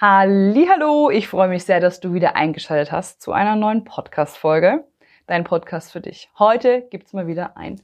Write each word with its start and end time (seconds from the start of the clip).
Hallo, 0.00 1.08
ich 1.08 1.28
freue 1.28 1.46
mich 1.46 1.64
sehr, 1.64 1.78
dass 1.78 2.00
du 2.00 2.14
wieder 2.14 2.34
eingeschaltet 2.34 2.90
hast 2.90 3.22
zu 3.22 3.30
einer 3.30 3.54
neuen 3.54 3.84
Podcast 3.84 4.36
Folge. 4.36 4.84
Dein 5.28 5.44
Podcast 5.44 5.92
für 5.92 6.00
dich. 6.00 6.28
Heute 6.36 6.82
gibt's 6.90 7.12
mal 7.12 7.28
wieder 7.28 7.56
ein 7.56 7.80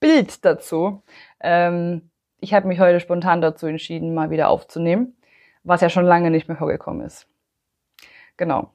Bild 0.00 0.46
dazu. 0.46 1.02
Ähm, 1.40 2.10
ich 2.40 2.54
habe 2.54 2.68
mich 2.68 2.80
heute 2.80 3.00
spontan 3.00 3.42
dazu 3.42 3.66
entschieden, 3.66 4.14
mal 4.14 4.30
wieder 4.30 4.48
aufzunehmen, 4.48 5.14
was 5.62 5.82
ja 5.82 5.90
schon 5.90 6.06
lange 6.06 6.30
nicht 6.30 6.48
mehr 6.48 6.56
vorgekommen 6.56 7.04
ist. 7.04 7.28
Genau. 8.38 8.72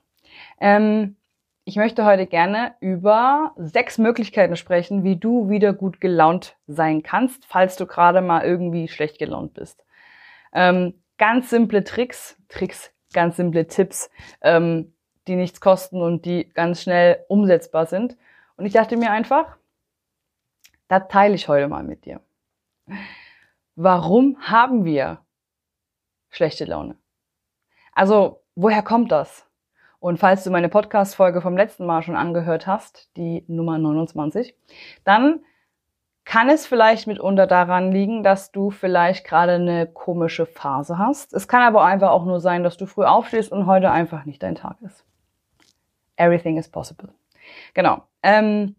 Ähm, 0.61 1.15
ich 1.65 1.77
möchte 1.77 2.05
heute 2.05 2.27
gerne 2.27 2.75
über 2.79 3.53
sechs 3.57 3.97
Möglichkeiten 3.97 4.55
sprechen, 4.55 5.03
wie 5.03 5.15
du 5.15 5.49
wieder 5.49 5.73
gut 5.73 5.99
gelaunt 5.99 6.55
sein 6.67 7.01
kannst, 7.01 7.43
falls 7.47 7.75
du 7.75 7.87
gerade 7.87 8.21
mal 8.21 8.45
irgendwie 8.45 8.87
schlecht 8.87 9.17
gelaunt 9.17 9.55
bist. 9.55 9.83
Ähm, 10.53 10.93
ganz 11.17 11.49
simple 11.49 11.83
Tricks, 11.83 12.37
Tricks, 12.49 12.91
ganz 13.13 13.37
simple 13.37 13.67
Tipps, 13.67 14.09
ähm, 14.41 14.93
die 15.27 15.35
nichts 15.35 15.61
kosten 15.61 16.01
und 16.01 16.25
die 16.25 16.49
ganz 16.49 16.81
schnell 16.81 17.25
umsetzbar 17.27 17.85
sind. 17.85 18.17
Und 18.55 18.65
ich 18.65 18.73
dachte 18.73 18.97
mir 18.97 19.11
einfach, 19.11 19.57
das 20.87 21.07
teile 21.09 21.35
ich 21.35 21.47
heute 21.47 21.67
mal 21.67 21.83
mit 21.83 22.05
dir. 22.05 22.21
Warum 23.75 24.37
haben 24.39 24.85
wir 24.85 25.19
schlechte 26.29 26.65
Laune? 26.65 26.97
Also, 27.93 28.43
woher 28.55 28.81
kommt 28.81 29.11
das? 29.11 29.45
Und 29.99 30.19
falls 30.19 30.43
du 30.43 30.51
meine 30.51 30.69
Podcast-Folge 30.69 31.41
vom 31.41 31.57
letzten 31.57 31.85
Mal 31.85 32.03
schon 32.03 32.15
angehört 32.15 32.67
hast, 32.67 33.09
die 33.17 33.43
Nummer 33.47 33.77
29, 33.77 34.55
dann 35.03 35.43
kann 36.27 36.49
es 36.49 36.67
vielleicht 36.67 37.07
mitunter 37.07 37.47
daran 37.47 37.93
liegen, 37.93 38.21
dass 38.21 38.51
du 38.51 38.69
vielleicht 38.69 39.25
gerade 39.25 39.53
eine 39.53 39.87
komische 39.87 40.45
Phase 40.45 40.97
hast. 40.97 41.33
Es 41.33 41.47
kann 41.47 41.61
aber 41.61 41.85
einfach 41.85 42.09
auch 42.09 42.25
nur 42.25 42.41
sein, 42.41 42.63
dass 42.63 42.75
du 42.75 42.85
früh 42.85 43.05
aufstehst 43.05 43.49
und 43.49 43.65
heute 43.65 43.91
einfach 43.91 44.25
nicht 44.25 44.43
dein 44.43 44.55
Tag 44.55 44.75
ist. 44.81 45.05
Everything 46.17 46.57
is 46.57 46.67
possible. 46.67 47.13
Genau. 47.73 48.03
Ähm, 48.23 48.75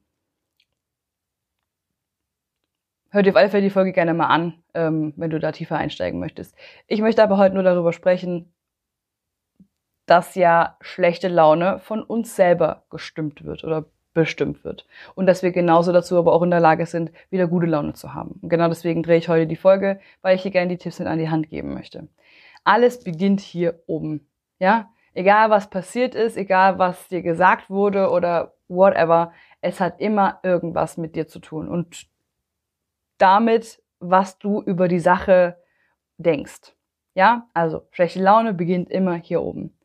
hör 3.09 3.23
dir 3.23 3.31
auf 3.31 3.37
alle 3.37 3.49
Fälle 3.49 3.63
die 3.63 3.71
Folge 3.71 3.93
gerne 3.95 4.13
mal 4.13 4.27
an, 4.27 4.63
ähm, 4.75 5.15
wenn 5.17 5.31
du 5.31 5.41
da 5.41 5.51
tiefer 5.51 5.79
einsteigen 5.79 6.21
möchtest. 6.21 6.55
Ich 6.87 7.01
möchte 7.01 7.23
aber 7.23 7.39
heute 7.39 7.55
nur 7.55 7.65
darüber 7.65 7.95
sprechen, 7.95 8.53
dass 10.05 10.35
ja 10.35 10.77
schlechte 10.83 11.29
Laune 11.29 11.79
von 11.79 12.03
uns 12.03 12.37
selber 12.37 12.85
gestimmt 12.91 13.43
wird 13.43 13.65
oder 13.65 13.87
bestimmt 14.19 14.65
wird. 14.65 14.85
Und 15.15 15.27
dass 15.27 15.45
wir 15.45 15.53
genauso 15.53 15.93
dazu 15.93 16.19
aber 16.19 16.33
auch 16.33 16.43
in 16.43 16.51
der 16.51 16.59
Lage 16.59 16.87
sind, 16.87 17.13
wieder 17.31 17.47
gute 17.47 17.67
Laune 17.67 17.93
zu 17.93 18.15
haben. 18.15 18.41
Und 18.43 18.49
genau 18.49 18.69
deswegen 18.69 19.05
drehe 19.05 19.19
ich 19.19 19.29
heute 19.29 19.47
die 19.47 19.57
Folge, 19.57 20.01
weil 20.23 20.35
ich 20.35 20.43
dir 20.43 20.51
gerne 20.51 20.69
die 20.69 20.77
Tipps 20.77 20.99
mit 20.99 21.07
an 21.07 21.19
die 21.19 21.31
Hand 21.31 21.49
geben 21.49 21.73
möchte. 21.73 22.09
Alles 22.65 23.05
beginnt 23.05 23.41
hier 23.41 23.81
oben. 23.87 24.27
Ja? 24.59 24.91
Egal 25.15 25.51
was 25.51 25.71
passiert 25.71 26.17
ist, 26.17 26.37
egal 26.37 26.79
was 26.79 27.07
dir 27.07 27.23
gesagt 27.23 27.71
wurde 27.71 28.11
oder 28.11 28.55
whatever, 28.67 29.33
es 29.61 29.79
hat 29.79 30.01
immer 30.01 30.41
irgendwas 30.43 30.97
mit 30.97 31.15
dir 31.15 31.29
zu 31.29 31.39
tun. 31.39 31.69
Und 31.69 32.09
damit, 33.19 33.81
was 34.01 34.39
du 34.39 34.61
über 34.63 34.89
die 34.89 35.01
Sache 35.01 35.57
denkst. 36.19 36.75
Ja? 37.15 37.47
Also, 37.55 37.87
schlechte 37.93 38.21
Laune 38.21 38.53
beginnt 38.53 38.91
immer 38.91 39.15
hier 39.15 39.43
oben 39.43 39.78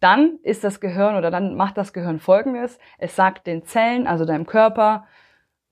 dann 0.00 0.38
ist 0.42 0.64
das 0.64 0.80
Gehirn 0.80 1.16
oder 1.16 1.30
dann 1.30 1.56
macht 1.56 1.76
das 1.76 1.92
Gehirn 1.92 2.18
Folgendes. 2.18 2.78
Es 2.98 3.16
sagt 3.16 3.46
den 3.46 3.64
Zellen, 3.64 4.06
also 4.06 4.24
deinem 4.24 4.46
Körper, 4.46 5.06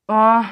oh, 0.08 0.42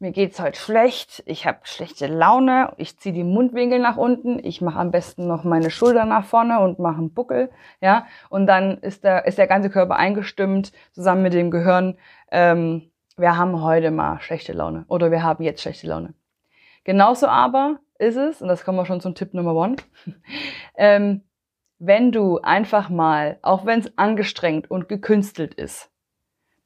mir 0.00 0.12
geht's 0.12 0.40
heute 0.40 0.58
schlecht, 0.58 1.22
ich 1.26 1.46
habe 1.46 1.58
schlechte 1.64 2.06
Laune, 2.06 2.72
ich 2.78 2.98
ziehe 2.98 3.14
die 3.14 3.22
Mundwinkel 3.22 3.78
nach 3.78 3.98
unten, 3.98 4.38
ich 4.42 4.62
mache 4.62 4.78
am 4.78 4.90
besten 4.90 5.26
noch 5.26 5.44
meine 5.44 5.70
Schulter 5.70 6.06
nach 6.06 6.24
vorne 6.24 6.60
und 6.60 6.78
mache 6.78 6.96
einen 6.98 7.12
Buckel, 7.12 7.50
ja, 7.82 8.06
und 8.30 8.46
dann 8.46 8.78
ist 8.78 9.04
der, 9.04 9.26
ist 9.26 9.36
der 9.36 9.46
ganze 9.46 9.68
Körper 9.68 9.96
eingestimmt 9.96 10.72
zusammen 10.92 11.22
mit 11.22 11.34
dem 11.34 11.50
Gehirn, 11.50 11.98
ähm, 12.30 12.90
wir 13.18 13.36
haben 13.36 13.62
heute 13.62 13.90
mal 13.90 14.20
schlechte 14.20 14.54
Laune 14.54 14.86
oder 14.88 15.10
wir 15.10 15.22
haben 15.22 15.44
jetzt 15.44 15.60
schlechte 15.60 15.86
Laune. 15.86 16.14
Genauso 16.84 17.26
aber 17.26 17.80
ist 17.98 18.16
es, 18.16 18.40
und 18.40 18.48
das 18.48 18.64
kommen 18.64 18.78
wir 18.78 18.86
schon 18.86 19.02
zum 19.02 19.14
Tipp 19.14 19.34
Nummer 19.34 19.54
one, 19.54 19.76
ähm, 20.78 21.24
wenn 21.80 22.12
du 22.12 22.38
einfach 22.38 22.90
mal, 22.90 23.38
auch 23.40 23.64
wenn 23.64 23.80
es 23.80 23.96
angestrengt 23.96 24.70
und 24.70 24.88
gekünstelt 24.88 25.54
ist, 25.54 25.90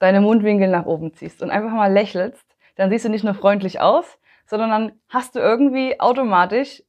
deine 0.01 0.21
Mundwinkel 0.21 0.69
nach 0.69 0.87
oben 0.87 1.15
ziehst 1.15 1.41
und 1.41 1.51
einfach 1.51 1.71
mal 1.71 1.91
lächelst, 1.91 2.45
dann 2.75 2.91
siehst 2.91 3.05
du 3.05 3.09
nicht 3.09 3.23
nur 3.25 3.35
freundlich 3.35 3.81
aus, 3.81 4.19
sondern 4.45 4.71
dann 4.71 4.93
hast 5.09 5.37
du 5.37 5.39
irgendwie 5.39 6.01
automatisch 6.01 6.83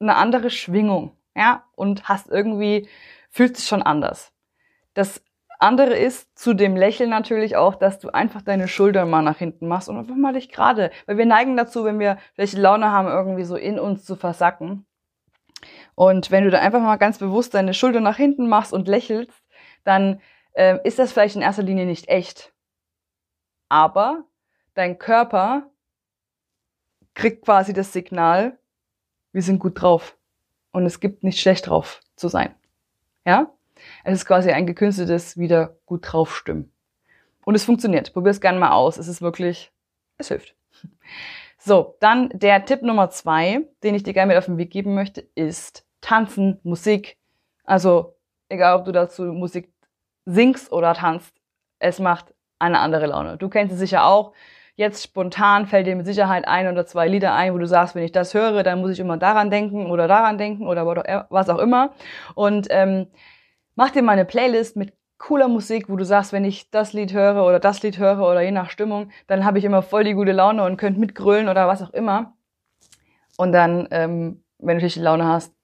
eine 0.00 0.16
andere 0.16 0.48
Schwingung, 0.48 1.14
ja, 1.36 1.64
und 1.76 2.08
hast 2.08 2.30
irgendwie, 2.30 2.88
fühlt 3.28 3.54
sich 3.54 3.68
schon 3.68 3.82
anders. 3.82 4.32
Das 4.94 5.22
andere 5.58 5.94
ist 5.94 6.38
zu 6.38 6.54
dem 6.54 6.74
Lächeln 6.74 7.10
natürlich 7.10 7.54
auch, 7.54 7.74
dass 7.74 7.98
du 7.98 8.08
einfach 8.08 8.40
deine 8.40 8.66
Schultern 8.66 9.10
mal 9.10 9.20
nach 9.20 9.36
hinten 9.36 9.68
machst 9.68 9.90
und 9.90 9.98
einfach 9.98 10.16
mal 10.16 10.32
dich 10.32 10.48
gerade, 10.50 10.90
weil 11.04 11.18
wir 11.18 11.26
neigen 11.26 11.54
dazu, 11.54 11.84
wenn 11.84 12.00
wir 12.00 12.16
schlechte 12.34 12.58
Laune 12.58 12.90
haben, 12.90 13.08
irgendwie 13.08 13.44
so 13.44 13.56
in 13.56 13.78
uns 13.78 14.06
zu 14.06 14.16
versacken. 14.16 14.86
Und 16.00 16.30
wenn 16.30 16.44
du 16.44 16.50
da 16.50 16.60
einfach 16.60 16.80
mal 16.80 16.96
ganz 16.96 17.18
bewusst 17.18 17.52
deine 17.52 17.74
Schulter 17.74 18.00
nach 18.00 18.16
hinten 18.16 18.48
machst 18.48 18.72
und 18.72 18.88
lächelst, 18.88 19.44
dann 19.84 20.22
äh, 20.54 20.78
ist 20.82 20.98
das 20.98 21.12
vielleicht 21.12 21.36
in 21.36 21.42
erster 21.42 21.62
Linie 21.62 21.84
nicht 21.84 22.08
echt. 22.08 22.54
Aber 23.68 24.24
dein 24.72 24.98
Körper 24.98 25.68
kriegt 27.12 27.44
quasi 27.44 27.74
das 27.74 27.92
Signal, 27.92 28.58
wir 29.32 29.42
sind 29.42 29.58
gut 29.58 29.82
drauf. 29.82 30.16
Und 30.72 30.86
es 30.86 31.00
gibt 31.00 31.22
nicht 31.22 31.38
schlecht 31.38 31.66
drauf 31.66 32.00
zu 32.16 32.28
sein. 32.28 32.54
Ja? 33.26 33.52
Es 34.02 34.14
ist 34.14 34.24
quasi 34.24 34.52
ein 34.52 34.66
gekünsteltes 34.66 35.36
wieder 35.36 35.76
gut 35.84 36.10
drauf 36.10 36.34
stimmen. 36.34 36.72
Und 37.44 37.56
es 37.56 37.64
funktioniert. 37.64 38.14
Probier 38.14 38.30
es 38.30 38.40
gerne 38.40 38.58
mal 38.58 38.72
aus. 38.72 38.96
Es 38.96 39.06
ist 39.06 39.20
wirklich, 39.20 39.70
es 40.16 40.28
hilft. 40.28 40.54
So, 41.62 41.98
dann 42.00 42.30
der 42.30 42.64
Tipp 42.64 42.80
Nummer 42.80 43.10
zwei, 43.10 43.68
den 43.82 43.94
ich 43.94 44.02
dir 44.02 44.14
gerne 44.14 44.28
mit 44.28 44.38
auf 44.38 44.46
den 44.46 44.56
Weg 44.56 44.70
geben 44.70 44.94
möchte, 44.94 45.20
ist 45.34 45.84
Tanzen, 46.00 46.60
Musik. 46.62 47.18
Also, 47.64 48.16
egal 48.48 48.78
ob 48.78 48.84
du 48.84 48.92
dazu 48.92 49.24
Musik 49.24 49.72
singst 50.26 50.72
oder 50.72 50.94
tanzt, 50.94 51.34
es 51.78 51.98
macht 51.98 52.34
eine 52.58 52.78
andere 52.78 53.06
Laune. 53.06 53.36
Du 53.36 53.48
kennst 53.48 53.72
es 53.72 53.80
sicher 53.80 54.04
auch. 54.04 54.32
Jetzt 54.76 55.02
spontan 55.04 55.66
fällt 55.66 55.86
dir 55.86 55.96
mit 55.96 56.06
Sicherheit 56.06 56.46
ein 56.46 56.68
oder 56.68 56.86
zwei 56.86 57.08
Lieder 57.08 57.34
ein, 57.34 57.52
wo 57.52 57.58
du 57.58 57.66
sagst, 57.66 57.94
wenn 57.94 58.02
ich 58.02 58.12
das 58.12 58.32
höre, 58.32 58.62
dann 58.62 58.80
muss 58.80 58.92
ich 58.92 59.00
immer 59.00 59.18
daran 59.18 59.50
denken 59.50 59.90
oder 59.90 60.08
daran 60.08 60.38
denken 60.38 60.66
oder 60.66 60.86
was 61.28 61.48
auch 61.50 61.58
immer. 61.58 61.92
Und 62.34 62.68
ähm, 62.70 63.08
mach 63.74 63.90
dir 63.90 64.02
mal 64.02 64.12
eine 64.12 64.24
Playlist 64.24 64.76
mit 64.76 64.94
cooler 65.18 65.48
Musik, 65.48 65.88
wo 65.88 65.96
du 65.96 66.04
sagst, 66.04 66.32
wenn 66.32 66.44
ich 66.44 66.70
das 66.70 66.94
Lied 66.94 67.12
höre 67.12 67.44
oder 67.44 67.60
das 67.60 67.82
Lied 67.82 67.98
höre 67.98 68.26
oder 68.26 68.40
je 68.40 68.52
nach 68.52 68.70
Stimmung, 68.70 69.10
dann 69.26 69.44
habe 69.44 69.58
ich 69.58 69.64
immer 69.64 69.82
voll 69.82 70.02
die 70.04 70.14
gute 70.14 70.32
Laune 70.32 70.64
und 70.64 70.78
könnt 70.78 70.98
mitgrölen 70.98 71.48
oder 71.48 71.68
was 71.68 71.82
auch 71.82 71.90
immer. 71.90 72.32
Und 73.36 73.52
dann, 73.52 73.86
ähm, 73.90 74.42
wenn 74.58 74.76
du 74.76 74.80
schlechte 74.80 75.02
Laune 75.02 75.26
hast, 75.26 75.54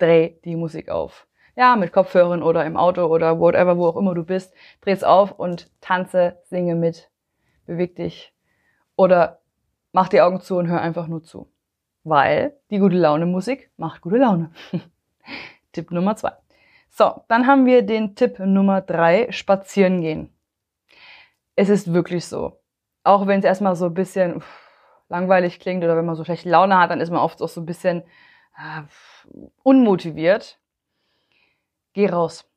dreh 0.00 0.34
die 0.44 0.56
Musik 0.56 0.88
auf. 0.88 1.26
Ja, 1.56 1.76
mit 1.76 1.92
Kopfhörern 1.92 2.42
oder 2.42 2.64
im 2.64 2.76
Auto 2.76 3.04
oder 3.04 3.38
whatever, 3.38 3.76
wo 3.76 3.86
auch 3.86 3.96
immer 3.96 4.14
du 4.14 4.24
bist, 4.24 4.54
dreh's 4.80 5.04
auf 5.04 5.32
und 5.32 5.70
tanze, 5.80 6.38
singe 6.44 6.74
mit, 6.74 7.10
beweg 7.66 7.96
dich. 7.96 8.32
Oder 8.96 9.40
mach 9.92 10.08
die 10.08 10.20
Augen 10.20 10.40
zu 10.40 10.56
und 10.56 10.68
hör 10.68 10.80
einfach 10.80 11.06
nur 11.06 11.22
zu. 11.22 11.50
Weil 12.04 12.56
die 12.70 12.78
gute 12.78 12.96
Laune 12.96 13.26
Musik 13.26 13.70
macht 13.76 14.00
gute 14.00 14.16
Laune. 14.16 14.52
Tipp 15.72 15.90
Nummer 15.90 16.16
zwei. 16.16 16.32
So, 16.88 17.24
dann 17.28 17.46
haben 17.46 17.66
wir 17.66 17.82
den 17.82 18.14
Tipp 18.14 18.38
Nummer 18.38 18.80
drei, 18.80 19.30
spazieren 19.30 20.00
gehen. 20.00 20.32
Es 21.56 21.68
ist 21.68 21.92
wirklich 21.92 22.26
so. 22.26 22.60
Auch 23.04 23.26
wenn 23.26 23.38
es 23.40 23.44
erstmal 23.44 23.76
so 23.76 23.86
ein 23.86 23.94
bisschen 23.94 24.42
langweilig 25.08 25.60
klingt 25.60 25.84
oder 25.84 25.96
wenn 25.96 26.06
man 26.06 26.16
so 26.16 26.24
schlechte 26.24 26.48
Laune 26.48 26.78
hat, 26.78 26.90
dann 26.90 27.00
ist 27.00 27.10
man 27.10 27.20
oft 27.20 27.42
auch 27.42 27.48
so 27.48 27.60
ein 27.60 27.66
bisschen 27.66 28.02
äh, 28.56 28.82
unmotiviert. 29.62 30.58
Geh 31.92 32.08
raus. 32.08 32.48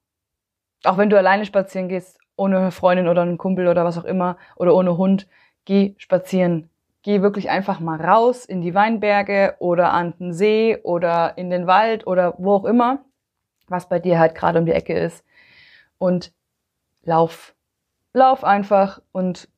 Auch 0.83 0.97
wenn 0.97 1.09
du 1.09 1.17
alleine 1.17 1.45
spazieren 1.45 1.89
gehst, 1.89 2.19
ohne 2.35 2.71
Freundin 2.71 3.07
oder 3.07 3.21
einen 3.21 3.37
Kumpel 3.37 3.67
oder 3.67 3.85
was 3.85 3.97
auch 3.97 4.03
immer 4.05 4.37
oder 4.55 4.75
ohne 4.75 4.97
Hund, 4.97 5.27
geh 5.65 5.95
spazieren. 5.97 6.69
Geh 7.03 7.21
wirklich 7.21 7.49
einfach 7.49 7.79
mal 7.79 7.99
raus 7.99 8.45
in 8.45 8.61
die 8.61 8.73
Weinberge 8.73 9.55
oder 9.59 9.91
an 9.91 10.13
den 10.19 10.33
See 10.33 10.77
oder 10.83 11.37
in 11.37 11.49
den 11.49 11.67
Wald 11.67 12.07
oder 12.07 12.35
wo 12.37 12.53
auch 12.53 12.65
immer 12.65 13.03
was 13.67 13.89
bei 13.89 13.99
dir 13.99 14.19
halt 14.19 14.35
gerade 14.35 14.59
um 14.59 14.65
die 14.65 14.71
Ecke 14.71 14.93
ist. 14.93 15.25
Und 15.97 16.33
lauf. 17.03 17.55
Lauf 18.13 18.43
einfach 18.43 19.01
und 19.11 19.49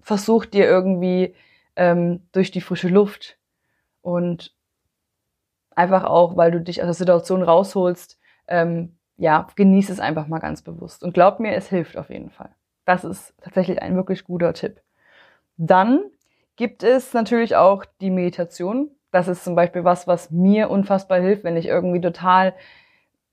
versuch 0.00 0.46
dir 0.46 0.66
irgendwie 0.66 1.34
ähm, 1.76 2.26
durch 2.32 2.50
die 2.50 2.60
frische 2.60 2.88
Luft 2.88 3.38
und 4.02 4.54
einfach 5.76 6.04
auch, 6.04 6.36
weil 6.36 6.50
du 6.50 6.60
dich 6.60 6.80
aus 6.80 6.86
der 6.86 6.94
Situation 6.94 7.42
rausholst, 7.42 8.18
ähm, 8.48 8.96
ja, 9.16 9.46
genieß 9.56 9.90
es 9.90 10.00
einfach 10.00 10.26
mal 10.26 10.40
ganz 10.40 10.62
bewusst. 10.62 11.02
Und 11.02 11.14
glaub 11.14 11.40
mir, 11.40 11.54
es 11.54 11.68
hilft 11.68 11.96
auf 11.96 12.10
jeden 12.10 12.30
Fall. 12.30 12.50
Das 12.84 13.04
ist 13.04 13.34
tatsächlich 13.42 13.80
ein 13.80 13.96
wirklich 13.96 14.24
guter 14.24 14.52
Tipp. 14.52 14.80
Dann 15.56 16.00
gibt 16.56 16.82
es 16.82 17.14
natürlich 17.14 17.56
auch 17.56 17.84
die 18.00 18.10
Meditation. 18.10 18.90
Das 19.10 19.28
ist 19.28 19.44
zum 19.44 19.54
Beispiel 19.54 19.84
was, 19.84 20.06
was 20.06 20.30
mir 20.30 20.70
unfassbar 20.70 21.20
hilft, 21.20 21.44
wenn 21.44 21.56
ich 21.56 21.66
irgendwie 21.66 22.00
total 22.00 22.54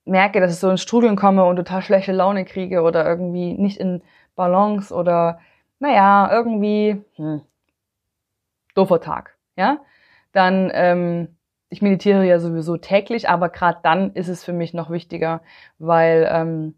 merke, 0.05 0.39
dass 0.39 0.53
ich 0.53 0.59
so 0.59 0.69
ins 0.69 0.81
Strudeln 0.81 1.15
komme 1.15 1.45
und 1.45 1.55
total 1.57 1.81
schlechte 1.81 2.11
Laune 2.11 2.45
kriege 2.45 2.81
oder 2.81 3.05
irgendwie 3.05 3.53
nicht 3.53 3.77
in 3.77 4.01
Balance 4.35 4.93
oder 4.93 5.39
naja, 5.79 6.29
irgendwie 6.31 7.03
hm, 7.15 7.41
doofer 8.75 9.01
Tag, 9.01 9.35
ja, 9.55 9.79
dann 10.31 10.71
ähm, 10.73 11.35
ich 11.71 11.81
meditiere 11.81 12.25
ja 12.25 12.37
sowieso 12.39 12.77
täglich, 12.77 13.29
aber 13.29 13.49
gerade 13.49 13.79
dann 13.81 14.13
ist 14.13 14.27
es 14.27 14.43
für 14.43 14.51
mich 14.53 14.73
noch 14.73 14.91
wichtiger, 14.91 15.41
weil 15.79 16.27
ähm, 16.29 16.75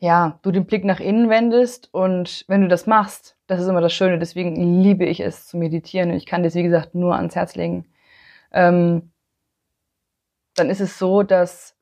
ja, 0.00 0.40
du 0.42 0.50
den 0.50 0.66
Blick 0.66 0.84
nach 0.84 0.98
innen 0.98 1.30
wendest 1.30 1.88
und 1.94 2.44
wenn 2.48 2.62
du 2.62 2.68
das 2.68 2.88
machst, 2.88 3.36
das 3.46 3.60
ist 3.60 3.68
immer 3.68 3.80
das 3.80 3.92
Schöne, 3.92 4.18
deswegen 4.18 4.82
liebe 4.82 5.06
ich 5.06 5.20
es 5.20 5.46
zu 5.46 5.58
meditieren 5.58 6.10
und 6.10 6.16
ich 6.16 6.26
kann 6.26 6.42
das, 6.42 6.56
wie 6.56 6.64
gesagt, 6.64 6.94
nur 6.94 7.14
ans 7.14 7.36
Herz 7.36 7.54
legen, 7.54 7.86
ähm, 8.50 9.12
dann 10.56 10.70
ist 10.70 10.80
es 10.80 10.98
so, 10.98 11.22
dass 11.22 11.76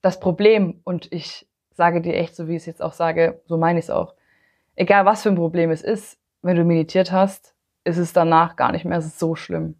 das 0.00 0.20
Problem, 0.20 0.80
und 0.84 1.12
ich 1.12 1.46
sage 1.72 2.00
dir 2.00 2.14
echt, 2.14 2.34
so 2.34 2.48
wie 2.48 2.52
ich 2.52 2.62
es 2.62 2.66
jetzt 2.66 2.82
auch 2.82 2.94
sage, 2.94 3.42
so 3.44 3.58
meine 3.58 3.78
ich 3.78 3.86
es 3.86 3.90
auch, 3.90 4.14
egal 4.74 5.04
was 5.04 5.22
für 5.22 5.28
ein 5.28 5.36
Problem 5.36 5.70
es 5.70 5.82
ist, 5.82 6.18
wenn 6.40 6.56
du 6.56 6.64
meditiert 6.64 7.12
hast, 7.12 7.54
ist 7.84 7.98
es 7.98 8.12
danach 8.12 8.56
gar 8.56 8.72
nicht 8.72 8.84
mehr 8.84 9.00
so 9.00 9.34
schlimm. 9.34 9.76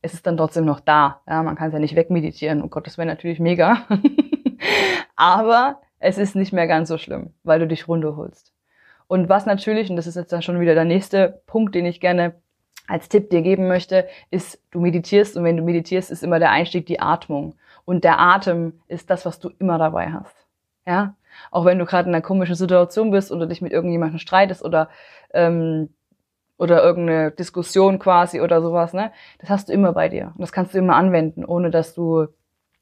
Es 0.00 0.14
ist 0.14 0.26
dann 0.26 0.36
trotzdem 0.36 0.64
noch 0.64 0.80
da. 0.80 1.22
Ja, 1.28 1.42
man 1.42 1.56
kann 1.56 1.68
es 1.68 1.72
ja 1.72 1.80
nicht 1.80 1.96
wegmeditieren. 1.96 2.62
Oh 2.62 2.68
Gott, 2.68 2.86
das 2.86 2.98
wäre 2.98 3.08
natürlich 3.08 3.40
mega. 3.40 3.86
Aber 5.16 5.80
es 5.98 6.18
ist 6.18 6.36
nicht 6.36 6.52
mehr 6.52 6.66
ganz 6.66 6.88
so 6.88 6.98
schlimm, 6.98 7.34
weil 7.42 7.58
du 7.58 7.66
dich 7.66 7.88
runterholst. 7.88 8.52
Und 9.08 9.28
was 9.28 9.46
natürlich, 9.46 9.90
und 9.90 9.96
das 9.96 10.06
ist 10.06 10.16
jetzt 10.16 10.32
dann 10.32 10.42
schon 10.42 10.60
wieder 10.60 10.74
der 10.74 10.84
nächste 10.84 11.42
Punkt, 11.46 11.74
den 11.74 11.86
ich 11.86 12.00
gerne 12.00 12.34
als 12.86 13.08
Tipp 13.08 13.30
dir 13.30 13.42
geben 13.42 13.68
möchte, 13.68 14.08
ist, 14.30 14.62
du 14.70 14.80
meditierst 14.80 15.36
und 15.36 15.44
wenn 15.44 15.56
du 15.56 15.62
meditierst, 15.62 16.10
ist 16.10 16.22
immer 16.22 16.38
der 16.38 16.50
Einstieg 16.50 16.86
die 16.86 17.00
Atmung. 17.00 17.54
Und 17.84 18.04
der 18.04 18.18
Atem 18.18 18.80
ist 18.86 19.10
das, 19.10 19.26
was 19.26 19.40
du 19.40 19.50
immer 19.58 19.78
dabei 19.78 20.12
hast. 20.12 20.36
Ja, 20.86 21.16
auch 21.50 21.64
wenn 21.64 21.78
du 21.78 21.84
gerade 21.84 22.08
in 22.08 22.14
einer 22.14 22.22
komischen 22.22 22.54
Situation 22.54 23.10
bist 23.10 23.30
oder 23.30 23.46
dich 23.46 23.60
mit 23.60 23.72
irgendjemandem 23.72 24.18
streitest 24.18 24.64
oder 24.64 24.88
ähm, 25.34 25.90
oder 26.58 26.82
irgendeine 26.82 27.30
Diskussion 27.30 27.98
quasi 27.98 28.40
oder 28.40 28.60
sowas, 28.60 28.92
ne? 28.92 29.12
Das 29.38 29.48
hast 29.48 29.68
du 29.68 29.72
immer 29.72 29.92
bei 29.92 30.08
dir. 30.08 30.32
Und 30.34 30.40
das 30.40 30.52
kannst 30.52 30.74
du 30.74 30.78
immer 30.78 30.96
anwenden, 30.96 31.44
ohne 31.44 31.70
dass 31.70 31.94
du 31.94 32.26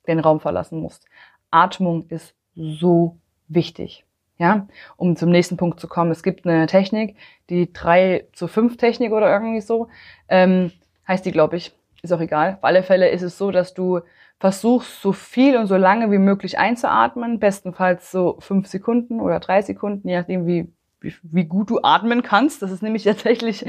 den 0.09 0.19
Raum 0.19 0.41
verlassen 0.41 0.81
musst. 0.81 1.07
Atmung 1.51 2.07
ist 2.09 2.35
so 2.55 3.19
wichtig. 3.49 4.05
Ja, 4.39 4.67
um 4.97 5.17
zum 5.17 5.31
nächsten 5.31 5.57
Punkt 5.57 5.81
zu 5.81 5.89
kommen. 5.89 6.11
Es 6.11 6.23
gibt 6.23 6.47
eine 6.47 6.67
Technik, 6.67 7.17
die 7.49 7.73
3 7.73 8.27
zu 8.33 8.49
5 8.49 8.77
Technik 8.77 9.13
oder 9.13 9.31
irgendwie 9.31 9.63
so, 9.63 9.89
ähm, 10.29 10.73
heißt 11.09 11.25
die, 11.25 11.33
glaube 11.33 11.57
ich. 11.57 11.73
Ist 12.03 12.13
auch 12.13 12.21
egal. 12.21 12.55
Auf 12.57 12.65
alle 12.65 12.83
Fälle 12.83 13.09
ist 13.09 13.23
es 13.23 13.39
so, 13.39 13.51
dass 13.51 13.73
du 13.73 14.01
versuchst, 14.39 15.01
so 15.01 15.13
viel 15.13 15.57
und 15.57 15.67
so 15.67 15.77
lange 15.77 16.11
wie 16.11 16.19
möglich 16.19 16.59
einzuatmen, 16.59 17.41
bestenfalls 17.41 18.11
so 18.11 18.37
fünf 18.41 18.67
Sekunden 18.67 19.21
oder 19.21 19.41
drei 19.41 19.63
Sekunden, 19.63 20.07
je 20.09 20.19
nachdem, 20.19 20.47
wie 20.47 20.71
wie, 21.07 21.15
wie 21.23 21.45
gut 21.45 21.71
du 21.71 21.81
atmen 21.83 22.23
kannst. 22.23 22.63
Das 22.63 22.71
ist 22.71 22.83
nämlich 22.83 23.05
tatsächlich 23.05 23.65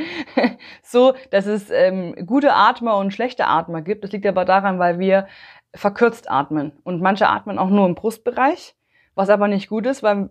so, 0.84 1.13
dass 1.31 1.45
es 1.45 1.69
ähm, 1.69 2.16
gute 2.25 2.54
Atmer 2.54 2.98
und 2.98 3.13
schlechte 3.13 3.48
Atmer 3.48 3.81
gibt. 3.81 4.04
Das 4.04 4.12
liegt 4.12 4.25
aber 4.25 4.45
daran, 4.45 4.80
weil 4.80 5.00
wir 5.00 5.28
verkürzt 5.74 6.30
atmen. 6.30 6.72
Und 6.84 7.01
manche 7.01 7.28
atmen 7.28 7.60
auch 7.60 7.69
nur 7.69 7.86
im 7.86 7.95
Brustbereich, 7.95 8.75
was 9.16 9.30
aber 9.30 9.48
nicht 9.48 9.69
gut 9.69 9.86
ist, 9.86 10.04
weil 10.04 10.30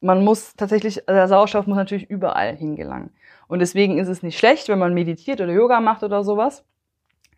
man 0.00 0.22
muss 0.22 0.54
tatsächlich, 0.54 1.08
also 1.08 1.18
der 1.18 1.28
Sauerstoff 1.28 1.66
muss 1.66 1.76
natürlich 1.76 2.08
überall 2.08 2.54
hingelangen. 2.54 3.10
Und 3.48 3.60
deswegen 3.60 3.98
ist 3.98 4.08
es 4.08 4.22
nicht 4.22 4.38
schlecht, 4.38 4.68
wenn 4.68 4.78
man 4.78 4.94
meditiert 4.94 5.40
oder 5.40 5.52
Yoga 5.52 5.80
macht 5.80 6.02
oder 6.02 6.22
sowas, 6.22 6.64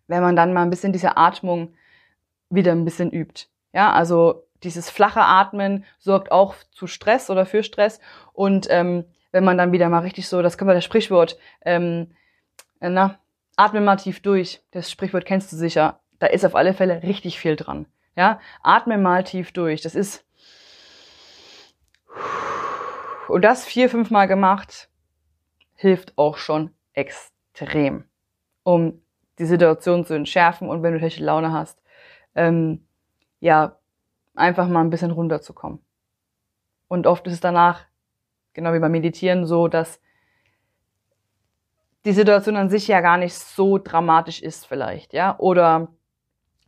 wenn 0.07 0.21
man 0.21 0.35
dann 0.35 0.53
mal 0.53 0.63
ein 0.63 0.69
bisschen 0.69 0.93
diese 0.93 1.17
Atmung 1.17 1.73
wieder 2.49 2.73
ein 2.73 2.85
bisschen 2.85 3.11
übt. 3.11 3.47
Ja, 3.73 3.91
also 3.93 4.43
dieses 4.63 4.89
flache 4.89 5.21
Atmen 5.21 5.85
sorgt 5.99 6.31
auch 6.31 6.55
zu 6.71 6.87
Stress 6.87 7.29
oder 7.29 7.45
für 7.45 7.63
Stress. 7.63 7.99
Und 8.33 8.67
ähm, 8.69 9.05
wenn 9.31 9.43
man 9.43 9.57
dann 9.57 9.71
wieder 9.71 9.89
mal 9.89 9.99
richtig 9.99 10.27
so, 10.27 10.41
das 10.41 10.57
können 10.57 10.69
wir 10.69 10.75
das 10.75 10.85
Sprichwort, 10.85 11.37
ähm, 11.65 12.11
na, 12.79 13.19
atme 13.55 13.81
mal 13.81 13.97
tief 13.97 14.21
durch. 14.21 14.61
Das 14.71 14.89
Sprichwort 14.91 15.25
kennst 15.25 15.51
du 15.51 15.55
sicher. 15.55 15.99
Da 16.19 16.27
ist 16.27 16.45
auf 16.45 16.55
alle 16.55 16.73
Fälle 16.73 17.03
richtig 17.03 17.39
viel 17.39 17.55
dran. 17.55 17.85
Ja, 18.15 18.39
atme 18.61 18.97
mal 18.97 19.23
tief 19.23 19.51
durch. 19.51 19.81
Das 19.81 19.95
ist 19.95 20.25
und 23.31 23.43
das 23.43 23.63
vier, 23.63 23.89
fünf 23.89 24.11
Mal 24.11 24.27
gemacht 24.27 24.89
hilft 25.75 26.17
auch 26.17 26.37
schon 26.37 26.71
extrem, 26.93 28.03
um 28.63 29.01
die 29.39 29.45
Situation 29.45 30.05
zu 30.05 30.13
entschärfen 30.13 30.67
und 30.67 30.83
wenn 30.83 30.93
du 30.93 30.99
schlechte 30.99 31.23
Laune 31.23 31.53
hast, 31.53 31.81
ähm, 32.35 32.85
ja, 33.39 33.77
einfach 34.35 34.67
mal 34.67 34.81
ein 34.81 34.89
bisschen 34.89 35.11
runterzukommen. 35.11 35.79
Und 36.87 37.07
oft 37.07 37.25
ist 37.27 37.33
es 37.33 37.39
danach, 37.39 37.85
genau 38.53 38.73
wie 38.73 38.79
beim 38.79 38.91
Meditieren, 38.91 39.45
so, 39.45 39.67
dass 39.67 40.01
die 42.05 42.11
Situation 42.11 42.57
an 42.57 42.69
sich 42.69 42.87
ja 42.87 43.01
gar 43.01 43.17
nicht 43.17 43.33
so 43.33 43.77
dramatisch 43.77 44.41
ist 44.41 44.65
vielleicht, 44.65 45.13
ja, 45.13 45.37
oder 45.37 45.89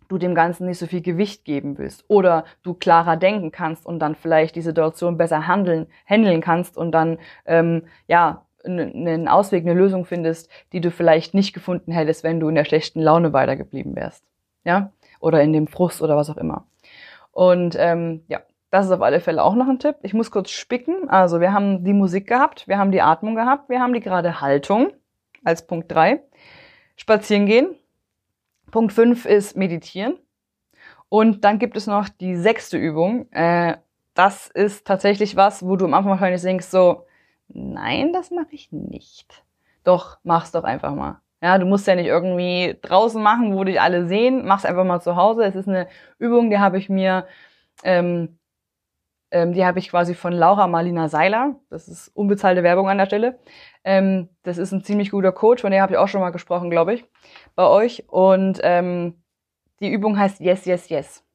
du 0.08 0.18
dem 0.18 0.36
Ganzen 0.36 0.68
nicht 0.68 0.78
so 0.78 0.86
viel 0.86 1.02
Gewicht 1.02 1.44
geben 1.44 1.78
willst 1.78 2.06
oder 2.08 2.46
du 2.62 2.74
klarer 2.74 3.18
denken 3.18 3.52
kannst 3.52 3.86
und 3.86 4.00
dann 4.00 4.16
vielleicht 4.16 4.56
die 4.56 4.62
Situation 4.62 5.18
besser 5.18 5.48
handeln, 5.48 5.88
handeln 6.06 6.42
kannst 6.42 6.78
und 6.78 6.92
dann 6.92 7.18
ähm, 7.46 7.84
ja 8.08 8.46
einen 8.64 9.28
Ausweg, 9.28 9.64
eine 9.64 9.74
Lösung 9.74 10.06
findest, 10.06 10.50
die 10.72 10.82
du 10.82 10.92
vielleicht 10.92 11.34
nicht 11.34 11.54
gefunden 11.54 11.92
hättest, 11.92 12.24
wenn 12.24 12.40
du 12.40 12.48
in 12.48 12.56
der 12.56 12.66
schlechten 12.66 13.02
Laune 13.02 13.34
weitergeblieben 13.34 13.96
wärst, 13.96 14.24
ja, 14.64 14.92
oder 15.20 15.42
in 15.42 15.52
dem 15.52 15.68
Frust 15.68 16.02
oder 16.02 16.16
was 16.16 16.30
auch 16.30 16.38
immer. 16.38 16.66
Und 17.34 17.76
ähm, 17.78 18.24
ja, 18.28 18.42
das 18.70 18.86
ist 18.86 18.92
auf 18.92 19.02
alle 19.02 19.20
Fälle 19.20 19.44
auch 19.44 19.56
noch 19.56 19.68
ein 19.68 19.80
Tipp. 19.80 19.98
Ich 20.04 20.14
muss 20.14 20.32
kurz 20.32 20.52
spicken. 20.52 21.10
Also 21.10 21.42
wir 21.42 21.52
haben 21.52 21.84
die 21.84 21.94
Musik 21.94 22.28
gehabt, 22.28 22.68
wir 22.68 22.78
haben 22.78 22.92
die 22.92 23.02
Atmung 23.02 23.36
gehabt, 23.36 23.70
wir 23.70 23.82
haben 23.82 23.94
die 23.94 24.00
gerade 24.00 24.40
Haltung 24.40 24.94
als 25.44 25.68
Punkt 25.68 25.92
drei. 25.92 26.24
Spazieren 26.96 27.46
gehen. 27.46 27.76
Punkt 28.72 28.94
fünf 28.94 29.26
ist 29.26 29.58
meditieren. 29.58 30.18
Und 31.10 31.44
dann 31.44 31.60
gibt 31.60 31.76
es 31.76 31.86
noch 31.86 32.08
die 32.10 32.36
sechste 32.36 32.78
Übung. 32.78 33.32
Äh, 33.32 33.78
das 34.14 34.48
ist 34.48 34.86
tatsächlich 34.86 35.36
was, 35.36 35.64
wo 35.64 35.76
du 35.76 35.86
am 35.86 35.94
Anfang 35.94 36.12
wahrscheinlich 36.12 36.42
denkst 36.42 36.68
so, 36.68 37.06
nein, 37.48 38.14
das 38.14 38.32
mache 38.32 38.52
ich 38.52 38.72
nicht. 38.72 39.44
Doch, 39.84 40.18
mach's 40.24 40.52
doch 40.52 40.64
einfach 40.64 40.96
mal. 40.96 41.20
Ja, 41.44 41.58
du 41.58 41.66
musst 41.66 41.86
ja 41.88 41.96
nicht 41.96 42.06
irgendwie 42.06 42.78
draußen 42.82 43.22
machen, 43.22 43.54
wo 43.54 43.66
dich 43.66 43.82
alle 43.82 44.08
sehen. 44.08 44.46
Mach's 44.46 44.64
einfach 44.64 44.86
mal 44.86 45.02
zu 45.02 45.18
Hause. 45.18 45.44
Es 45.44 45.56
ist 45.56 45.68
eine 45.68 45.90
Übung, 46.18 46.50
die 46.50 46.58
habe 46.58 46.78
ich 46.78 46.88
mir, 46.88 47.28
ähm, 47.84 48.40
ähm, 49.30 49.52
die 49.52 49.66
habe 49.66 49.78
ich 49.80 49.90
quasi 49.90 50.16
von 50.16 50.32
Laura 50.32 50.68
Marlina 50.68 51.10
Seiler. 51.10 51.60
Das 51.70 51.90
ist 51.90 52.08
unbezahlte 52.16 52.64
Werbung 52.64 52.88
an 52.88 52.98
der 52.98 53.08
Stelle. 53.08 53.40
Ähm, 53.84 54.30
das 54.44 54.58
ist 54.58 54.72
ein 54.72 54.86
ziemlich 54.86 55.12
guter 55.12 55.34
Coach, 55.34 55.64
von 55.64 55.72
der 55.72 55.82
habe 55.82 55.94
ich 55.94 55.98
auch 56.00 56.08
schon 56.08 56.22
mal 56.22 56.30
gesprochen, 56.30 56.70
glaube 56.70 56.94
ich, 56.94 57.06
bei 57.56 57.68
euch. 57.68 58.06
Und 58.08 58.62
ähm, 58.64 59.22
die 59.82 59.92
Übung 59.92 60.18
heißt 60.18 60.40
Yes, 60.40 60.64
Yes, 60.64 60.88
Yes. 60.88 61.26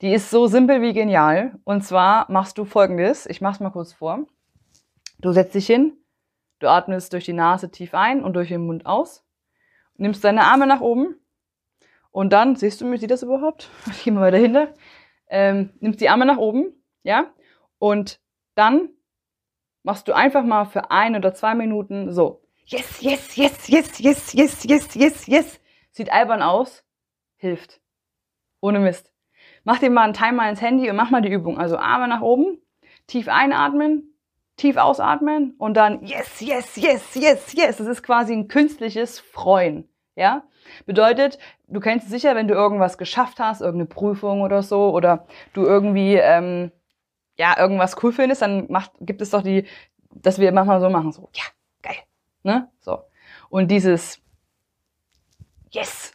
Die 0.00 0.14
ist 0.14 0.30
so 0.30 0.46
simpel 0.46 0.80
wie 0.80 0.94
genial. 0.94 1.58
Und 1.64 1.82
zwar 1.84 2.24
machst 2.32 2.56
du 2.56 2.64
folgendes. 2.64 3.26
Ich 3.26 3.42
mach's 3.42 3.60
mal 3.60 3.68
kurz 3.68 3.92
vor. 3.92 4.20
Du 5.18 5.32
setzt 5.32 5.54
dich 5.54 5.66
hin, 5.66 5.92
du 6.58 6.68
atmest 6.68 7.12
durch 7.12 7.26
die 7.26 7.34
Nase 7.34 7.70
tief 7.70 7.92
ein 7.92 8.24
und 8.24 8.32
durch 8.32 8.48
den 8.48 8.64
Mund 8.66 8.86
aus 8.86 9.25
nimmst 9.98 10.24
deine 10.24 10.44
Arme 10.44 10.66
nach 10.66 10.80
oben 10.80 11.16
und 12.10 12.32
dann, 12.32 12.56
siehst 12.56 12.80
du 12.80 12.86
mich, 12.86 13.00
sieht 13.00 13.10
das 13.10 13.22
überhaupt? 13.22 13.70
Ich 13.90 14.04
gehe 14.04 14.12
mal 14.12 14.22
weiter 14.22 14.38
hinter. 14.38 14.74
Ähm, 15.28 15.70
nimmst 15.80 16.00
die 16.00 16.08
Arme 16.08 16.24
nach 16.24 16.38
oben, 16.38 16.72
ja, 17.02 17.32
und 17.78 18.20
dann 18.54 18.90
machst 19.82 20.08
du 20.08 20.12
einfach 20.12 20.44
mal 20.44 20.64
für 20.64 20.90
ein 20.90 21.16
oder 21.16 21.34
zwei 21.34 21.54
Minuten 21.54 22.12
so. 22.12 22.42
Yes, 22.64 23.00
yes, 23.00 23.36
yes, 23.36 23.68
yes, 23.68 23.98
yes, 23.98 24.32
yes, 24.34 24.64
yes, 24.64 24.94
yes, 24.94 25.26
yes. 25.26 25.60
Sieht 25.90 26.12
albern 26.12 26.42
aus, 26.42 26.84
hilft. 27.36 27.80
Ohne 28.60 28.80
Mist. 28.80 29.12
Mach 29.62 29.78
dir 29.78 29.90
mal 29.90 30.02
einen 30.02 30.14
Timer 30.14 30.48
ins 30.48 30.60
Handy 30.60 30.90
und 30.90 30.96
mach 30.96 31.10
mal 31.10 31.22
die 31.22 31.30
Übung. 31.30 31.58
Also 31.58 31.76
Arme 31.78 32.08
nach 32.08 32.22
oben, 32.22 32.58
tief 33.06 33.28
einatmen, 33.28 34.15
tief 34.56 34.76
ausatmen 34.76 35.54
und 35.58 35.74
dann 35.74 36.04
yes, 36.04 36.40
yes, 36.40 36.76
yes, 36.76 37.14
yes, 37.14 37.52
yes. 37.52 37.76
Das 37.76 37.86
ist 37.86 38.02
quasi 38.02 38.32
ein 38.32 38.48
künstliches 38.48 39.20
Freuen. 39.20 39.88
Ja? 40.14 40.44
Bedeutet, 40.86 41.38
du 41.68 41.80
kennst 41.80 42.06
es 42.06 42.10
sicher, 42.10 42.34
wenn 42.34 42.48
du 42.48 42.54
irgendwas 42.54 42.98
geschafft 42.98 43.38
hast, 43.38 43.60
irgendeine 43.60 43.86
Prüfung 43.86 44.40
oder 44.40 44.62
so, 44.62 44.90
oder 44.90 45.26
du 45.52 45.64
irgendwie 45.64 46.14
ähm, 46.14 46.72
ja 47.36 47.58
irgendwas 47.58 48.02
cool 48.02 48.12
findest, 48.12 48.42
dann 48.42 48.66
macht, 48.70 48.92
gibt 49.00 49.20
es 49.20 49.30
doch 49.30 49.42
die, 49.42 49.66
dass 50.10 50.38
wir 50.38 50.50
manchmal 50.52 50.80
so 50.80 50.90
machen, 50.90 51.12
so, 51.12 51.28
ja, 51.34 51.44
geil. 51.82 51.96
Ne? 52.42 52.68
So. 52.80 53.02
Und 53.48 53.70
dieses 53.70 54.20
Yes, 55.76 56.14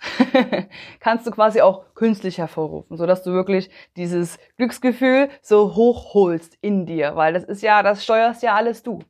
kannst 0.99 1.27
du 1.27 1.31
quasi 1.31 1.61
auch 1.61 1.93
künstlich 1.93 2.39
hervorrufen, 2.39 2.97
so 2.97 3.05
dass 3.05 3.21
du 3.21 3.31
wirklich 3.31 3.69
dieses 3.95 4.39
Glücksgefühl 4.57 5.29
so 5.43 5.75
hochholst 5.75 6.57
in 6.61 6.87
dir, 6.87 7.15
weil 7.15 7.33
das 7.33 7.43
ist 7.43 7.61
ja, 7.61 7.83
das 7.83 8.03
steuerst 8.03 8.41
ja 8.41 8.55
alles 8.55 8.81
du. 8.81 9.03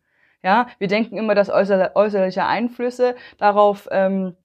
Ja, 0.43 0.67
wir 0.77 0.89
denken 0.89 1.15
immer, 1.15 1.35
dass 1.35 1.49
äußerliche 1.49 2.43
Einflüsse 2.43 3.15
darauf 3.37 3.87
ähm, 3.91 4.35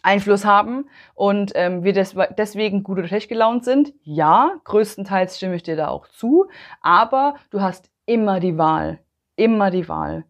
Einfluss 0.00 0.44
haben 0.44 0.88
und 1.16 1.50
ähm, 1.56 1.82
wir 1.82 1.92
des 1.92 2.14
deswegen 2.36 2.84
gut 2.84 2.98
oder 2.98 3.08
schlecht 3.08 3.28
gelaunt 3.28 3.64
sind. 3.64 3.92
Ja, 4.04 4.52
größtenteils 4.62 5.38
stimme 5.38 5.56
ich 5.56 5.64
dir 5.64 5.74
da 5.74 5.88
auch 5.88 6.06
zu, 6.06 6.46
aber 6.82 7.34
du 7.50 7.60
hast 7.60 7.90
immer 8.06 8.38
die 8.38 8.58
Wahl, 8.58 9.00
immer 9.34 9.72
die 9.72 9.88
Wahl, 9.88 10.24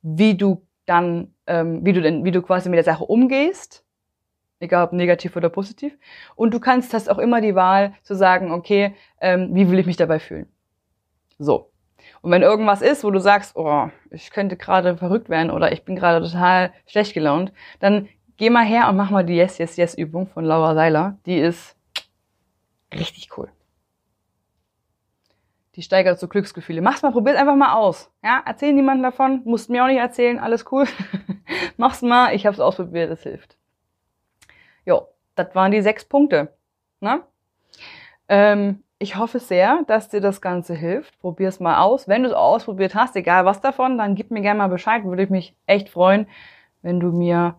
wie 0.00 0.38
du 0.38 0.66
dann, 0.86 1.34
ähm, 1.46 1.84
wie 1.84 1.92
du 1.92 2.00
denn, 2.00 2.24
wie 2.24 2.30
du 2.30 2.40
quasi 2.40 2.70
mit 2.70 2.78
der 2.78 2.84
Sache 2.84 3.04
umgehst, 3.04 3.83
egal 4.60 4.84
ob 4.84 4.92
negativ 4.92 5.36
oder 5.36 5.48
positiv. 5.48 5.96
Und 6.36 6.52
du 6.54 6.60
kannst, 6.60 6.94
hast 6.94 7.10
auch 7.10 7.18
immer 7.18 7.40
die 7.40 7.54
Wahl 7.54 7.94
zu 8.02 8.14
sagen, 8.14 8.52
okay, 8.52 8.94
ähm, 9.20 9.54
wie 9.54 9.70
will 9.70 9.78
ich 9.78 9.86
mich 9.86 9.96
dabei 9.96 10.18
fühlen? 10.18 10.46
So. 11.38 11.70
Und 12.22 12.30
wenn 12.30 12.42
irgendwas 12.42 12.82
ist, 12.82 13.04
wo 13.04 13.10
du 13.10 13.18
sagst, 13.18 13.56
oh, 13.56 13.90
ich 14.10 14.30
könnte 14.30 14.56
gerade 14.56 14.96
verrückt 14.96 15.28
werden 15.28 15.50
oder 15.50 15.72
ich 15.72 15.84
bin 15.84 15.96
gerade 15.96 16.24
total 16.24 16.72
schlecht 16.86 17.14
gelaunt, 17.14 17.52
dann 17.80 18.08
geh 18.36 18.50
mal 18.50 18.64
her 18.64 18.88
und 18.88 18.96
mach 18.96 19.10
mal 19.10 19.24
die 19.24 19.36
Yes, 19.36 19.58
Yes, 19.58 19.76
Yes 19.76 19.94
Übung 19.94 20.26
von 20.26 20.44
Laura 20.44 20.74
Seiler. 20.74 21.18
Die 21.26 21.38
ist 21.38 21.76
richtig 22.92 23.36
cool. 23.36 23.50
Die 25.76 25.82
steigert 25.82 26.20
so 26.20 26.28
Glücksgefühle. 26.28 26.80
Mach's 26.80 27.02
mal, 27.02 27.10
probier's 27.10 27.36
einfach 27.36 27.56
mal 27.56 27.74
aus. 27.74 28.10
Ja, 28.22 28.42
erzähl 28.46 28.72
niemandem 28.72 29.02
davon, 29.02 29.42
musst 29.44 29.70
mir 29.70 29.82
auch 29.82 29.88
nicht 29.88 29.98
erzählen, 29.98 30.38
alles 30.38 30.64
cool. 30.70 30.86
Mach's 31.76 32.00
mal, 32.00 32.32
ich 32.34 32.46
hab's 32.46 32.60
ausprobiert, 32.60 33.10
es 33.10 33.24
hilft. 33.24 33.56
Jo, 34.84 35.08
das 35.34 35.54
waren 35.54 35.72
die 35.72 35.82
sechs 35.82 36.04
Punkte. 36.04 36.52
Ne? 37.00 37.22
Ähm, 38.28 38.82
ich 38.98 39.16
hoffe 39.16 39.38
sehr, 39.38 39.82
dass 39.86 40.08
dir 40.08 40.20
das 40.20 40.40
Ganze 40.40 40.74
hilft. 40.74 41.18
Probier's 41.20 41.60
mal 41.60 41.80
aus. 41.80 42.08
Wenn 42.08 42.22
du 42.22 42.28
es 42.28 42.34
ausprobiert 42.34 42.94
hast, 42.94 43.16
egal 43.16 43.44
was 43.44 43.60
davon, 43.60 43.98
dann 43.98 44.14
gib 44.14 44.30
mir 44.30 44.40
gerne 44.40 44.58
mal 44.58 44.68
Bescheid. 44.68 45.04
Würde 45.04 45.24
ich 45.24 45.30
mich 45.30 45.54
echt 45.66 45.88
freuen, 45.88 46.26
wenn 46.82 47.00
du 47.00 47.08
mir 47.12 47.56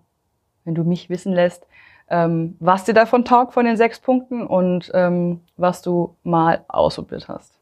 wenn 0.66 0.76
du 0.76 0.84
mich 0.84 1.10
wissen 1.10 1.32
lässt, 1.32 1.66
ähm, 2.10 2.58
was 2.60 2.84
dir 2.84 2.94
davon 2.94 3.24
taugt 3.24 3.54
von 3.54 3.66
den 3.66 3.78
sechs 3.78 4.00
Punkten 4.00 4.46
und 4.46 4.92
ähm, 4.94 5.42
was 5.56 5.82
du 5.82 6.16
mal 6.24 6.66
ausprobiert 6.68 7.28
hast. 7.30 7.58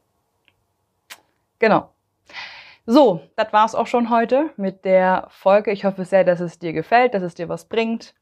Genau. 1.60 1.90
So, 2.86 3.20
das 3.36 3.52
war's 3.52 3.74
auch 3.74 3.86
schon 3.86 4.10
heute 4.10 4.50
mit 4.56 4.84
der 4.84 5.26
Folge. 5.30 5.70
Ich 5.70 5.84
hoffe 5.84 6.04
sehr, 6.04 6.24
dass 6.24 6.40
es 6.40 6.58
dir 6.58 6.72
gefällt, 6.72 7.14
dass 7.14 7.22
es 7.22 7.34
dir 7.34 7.48
was 7.48 7.66
bringt. 7.66 8.14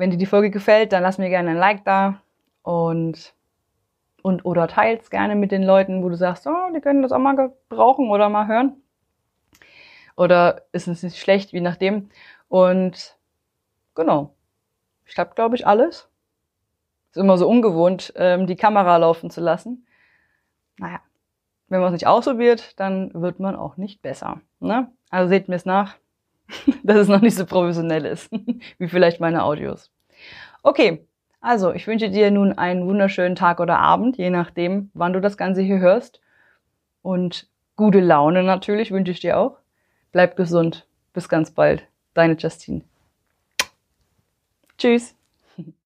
Wenn 0.00 0.10
dir 0.10 0.16
die 0.16 0.24
Folge 0.24 0.50
gefällt, 0.50 0.92
dann 0.92 1.02
lass 1.02 1.18
mir 1.18 1.28
gerne 1.28 1.50
ein 1.50 1.58
Like 1.58 1.84
da 1.84 2.22
und 2.62 3.34
und 4.22 4.46
oder 4.46 4.66
teils 4.66 5.10
gerne 5.10 5.34
mit 5.34 5.52
den 5.52 5.62
Leuten, 5.62 6.02
wo 6.02 6.08
du 6.08 6.16
sagst, 6.16 6.46
oh, 6.46 6.72
die 6.74 6.80
können 6.80 7.02
das 7.02 7.12
auch 7.12 7.18
mal 7.18 7.36
gebrauchen 7.36 8.08
oder 8.08 8.30
mal 8.30 8.46
hören. 8.46 8.82
Oder 10.16 10.62
ist 10.72 10.88
es 10.88 11.02
nicht 11.02 11.18
schlecht, 11.18 11.52
wie 11.52 11.60
nachdem. 11.60 12.08
Und 12.48 13.18
Genau. 13.94 14.34
Ich 15.04 15.18
habe, 15.18 15.34
glaube 15.34 15.56
ich, 15.56 15.66
alles. 15.66 16.08
Ist 17.10 17.18
immer 17.18 17.36
so 17.36 17.46
ungewohnt, 17.46 18.14
ähm, 18.16 18.46
die 18.46 18.56
Kamera 18.56 18.96
laufen 18.96 19.28
zu 19.28 19.42
lassen. 19.42 19.86
Naja, 20.78 21.00
wenn 21.68 21.80
man 21.80 21.88
es 21.88 22.00
nicht 22.00 22.06
ausprobiert, 22.06 22.80
dann 22.80 23.12
wird 23.12 23.40
man 23.40 23.56
auch 23.56 23.76
nicht 23.76 24.00
besser. 24.00 24.40
Ne? 24.60 24.90
Also 25.10 25.28
seht 25.28 25.48
mir 25.48 25.56
es 25.56 25.66
nach, 25.66 25.96
dass 26.82 26.96
es 26.96 27.08
noch 27.08 27.20
nicht 27.20 27.36
so 27.36 27.46
professionell 27.46 28.04
ist, 28.04 28.30
wie 28.78 28.88
vielleicht 28.88 29.20
meine 29.20 29.44
Audios. 29.44 29.90
Okay, 30.62 31.06
also 31.40 31.72
ich 31.72 31.86
wünsche 31.86 32.10
dir 32.10 32.30
nun 32.30 32.52
einen 32.52 32.86
wunderschönen 32.86 33.34
Tag 33.34 33.60
oder 33.60 33.78
Abend, 33.78 34.18
je 34.18 34.30
nachdem, 34.30 34.90
wann 34.94 35.12
du 35.12 35.20
das 35.20 35.36
Ganze 35.36 35.62
hier 35.62 35.78
hörst. 35.78 36.20
Und 37.02 37.48
gute 37.76 38.00
Laune 38.00 38.42
natürlich 38.42 38.90
wünsche 38.90 39.12
ich 39.12 39.20
dir 39.20 39.38
auch. 39.38 39.58
Bleib 40.12 40.36
gesund. 40.36 40.86
Bis 41.12 41.28
ganz 41.28 41.50
bald. 41.50 41.86
Deine 42.14 42.34
Justine. 42.34 42.82
Tschüss. 44.76 45.14